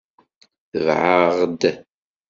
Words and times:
Tbeɛ-aɣ-d! 0.71 1.61